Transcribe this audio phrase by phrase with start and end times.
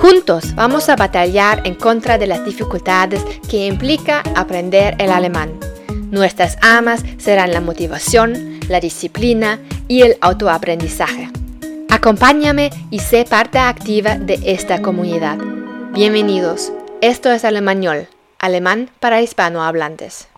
[0.00, 5.58] Juntos vamos a batallar en contra de las dificultades que implica aprender el alemán.
[6.10, 11.30] Nuestras amas serán la motivación, la disciplina y el autoaprendizaje.
[11.88, 15.38] Acompáñame y sé parte activa de esta comunidad.
[15.92, 16.72] Bienvenidos.
[17.00, 18.06] Esto es Alemañol,
[18.38, 20.28] alemán para hispanohablantes.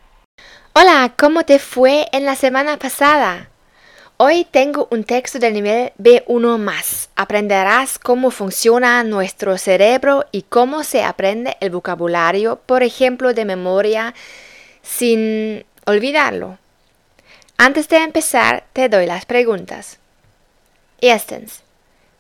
[0.75, 3.48] Hola, ¿cómo te fue en la semana pasada?
[4.21, 7.09] Hoy tengo un texto del nivel B1 más.
[7.15, 14.15] Aprenderás cómo funciona nuestro cerebro y cómo se aprende el vocabulario, por ejemplo, de memoria,
[14.83, 16.59] sin olvidarlo.
[17.59, 19.99] Antes de empezar, te doy las preguntas.
[21.01, 21.63] Erstens.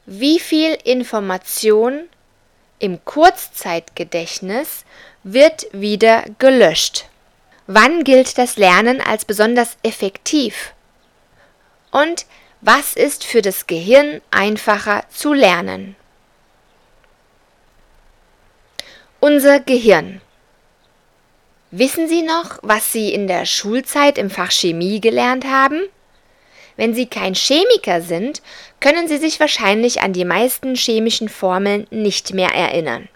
[0.06, 2.08] Wie viel Information
[2.78, 4.84] im Kurzzeitgedächtnis
[5.24, 7.06] wird wieder gelöscht?
[7.66, 10.74] Wann gilt das Lernen als besonders effektiv?
[11.90, 12.26] Und
[12.60, 15.96] was ist für das Gehirn einfacher zu lernen?
[19.20, 20.20] Unser Gehirn.
[21.70, 25.82] Wissen Sie noch, was Sie in der Schulzeit im Fach Chemie gelernt haben?
[26.76, 28.40] Wenn Sie kein Chemiker sind,
[28.80, 33.08] können Sie sich wahrscheinlich an die meisten chemischen Formeln nicht mehr erinnern.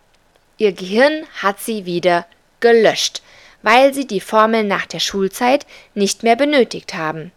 [0.58, 2.26] Ihr Gehirn hat sie wieder
[2.60, 3.22] gelöscht,
[3.62, 7.32] weil Sie die Formeln nach der Schulzeit nicht mehr benötigt haben.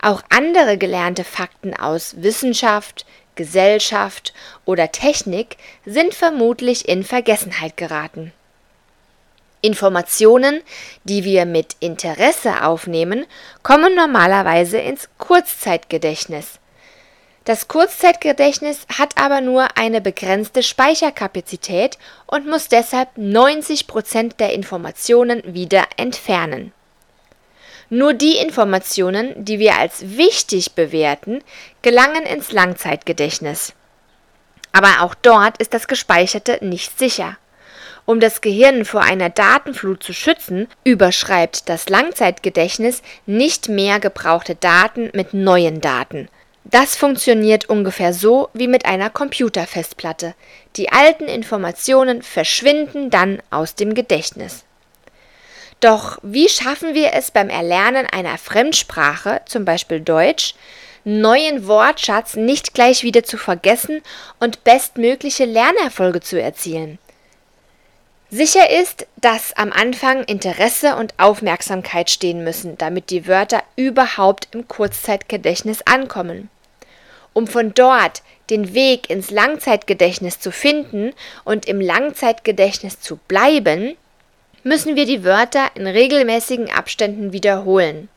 [0.00, 3.04] Auch andere gelernte Fakten aus Wissenschaft,
[3.34, 4.32] Gesellschaft
[4.64, 8.32] oder Technik sind vermutlich in Vergessenheit geraten.
[9.60, 10.60] Informationen,
[11.04, 13.26] die wir mit Interesse aufnehmen,
[13.62, 16.60] kommen normalerweise ins Kurzzeitgedächtnis.
[17.44, 25.42] Das Kurzzeitgedächtnis hat aber nur eine begrenzte Speicherkapazität und muss deshalb 90 Prozent der Informationen
[25.54, 26.72] wieder entfernen.
[27.90, 31.42] Nur die Informationen, die wir als wichtig bewerten,
[31.82, 33.72] gelangen ins Langzeitgedächtnis.
[34.72, 37.38] Aber auch dort ist das Gespeicherte nicht sicher.
[38.04, 45.10] Um das Gehirn vor einer Datenflut zu schützen, überschreibt das Langzeitgedächtnis nicht mehr gebrauchte Daten
[45.14, 46.28] mit neuen Daten.
[46.64, 50.34] Das funktioniert ungefähr so wie mit einer Computerfestplatte.
[50.76, 54.64] Die alten Informationen verschwinden dann aus dem Gedächtnis.
[55.80, 60.54] Doch wie schaffen wir es beim Erlernen einer Fremdsprache, zum Beispiel Deutsch,
[61.04, 64.02] neuen Wortschatz nicht gleich wieder zu vergessen
[64.40, 66.98] und bestmögliche Lernerfolge zu erzielen?
[68.30, 74.68] Sicher ist, dass am Anfang Interesse und Aufmerksamkeit stehen müssen, damit die Wörter überhaupt im
[74.68, 76.50] Kurzzeitgedächtnis ankommen.
[77.32, 83.96] Um von dort den Weg ins Langzeitgedächtnis zu finden und im Langzeitgedächtnis zu bleiben,
[84.68, 88.08] müssen wir die Wörter in regelmäßigen Abständen wiederholen.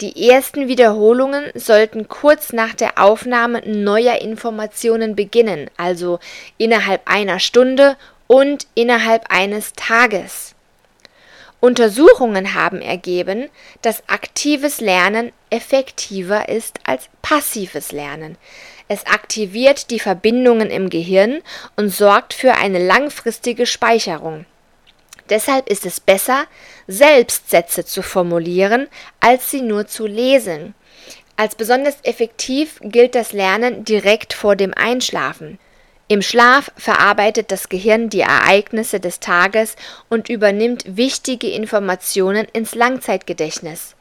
[0.00, 6.20] Die ersten Wiederholungen sollten kurz nach der Aufnahme neuer Informationen beginnen, also
[6.56, 7.96] innerhalb einer Stunde
[8.28, 10.54] und innerhalb eines Tages.
[11.60, 13.48] Untersuchungen haben ergeben,
[13.82, 18.36] dass aktives Lernen effektiver ist als passives Lernen.
[18.86, 21.42] Es aktiviert die Verbindungen im Gehirn
[21.76, 24.46] und sorgt für eine langfristige Speicherung.
[25.30, 26.46] Deshalb ist es besser,
[26.86, 28.88] selbst Sätze zu formulieren,
[29.20, 30.74] als sie nur zu lesen.
[31.36, 35.58] Als besonders effektiv gilt das Lernen direkt vor dem Einschlafen.
[36.08, 39.76] Im Schlaf verarbeitet das Gehirn die Ereignisse des Tages
[40.08, 43.94] und übernimmt wichtige Informationen ins Langzeitgedächtnis.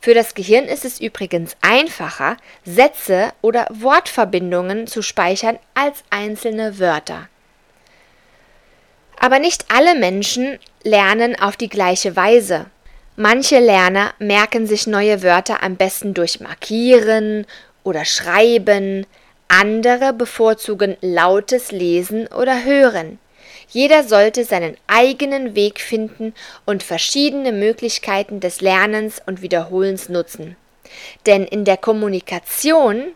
[0.00, 7.28] Für das Gehirn ist es übrigens einfacher, Sätze oder Wortverbindungen zu speichern als einzelne Wörter.
[9.24, 12.66] Aber nicht alle Menschen lernen auf die gleiche Weise.
[13.16, 17.46] Manche Lerner merken sich neue Wörter am besten durch Markieren
[17.84, 19.06] oder Schreiben,
[19.48, 23.18] andere bevorzugen lautes Lesen oder Hören.
[23.70, 26.34] Jeder sollte seinen eigenen Weg finden
[26.66, 30.54] und verschiedene Möglichkeiten des Lernens und Wiederholens nutzen.
[31.24, 33.14] Denn in der Kommunikation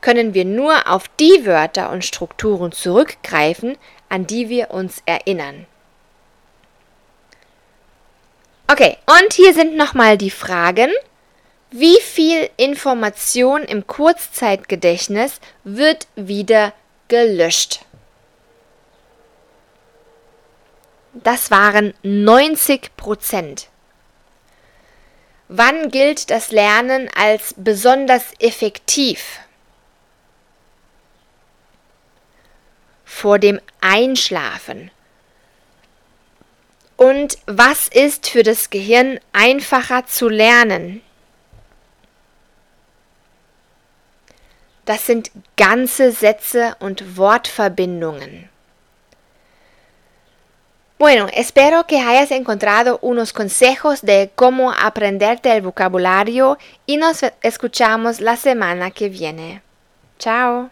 [0.00, 3.76] können wir nur auf die Wörter und Strukturen zurückgreifen,
[4.08, 5.66] an die wir uns erinnern.
[8.70, 10.90] Okay, und hier sind nochmal die Fragen.
[11.70, 16.72] Wie viel Information im Kurzzeitgedächtnis wird wieder
[17.08, 17.80] gelöscht?
[21.14, 23.68] Das waren 90 Prozent.
[25.48, 29.40] Wann gilt das Lernen als besonders effektiv?
[33.10, 34.90] Vor dem Einschlafen.
[36.98, 41.00] Und was ist für das Gehirn einfacher zu lernen?
[44.84, 48.48] Das sind ganze Sätze und Wortverbindungen.
[50.98, 58.20] Bueno, espero que hayas encontrado unos consejos de cómo aprenderte el vocabulario y nos escuchamos
[58.20, 59.62] la semana que viene.
[60.18, 60.70] Chao.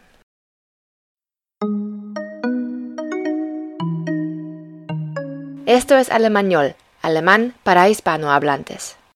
[5.66, 8.96] Esto es Alemañol, alemán para hispanohablantes.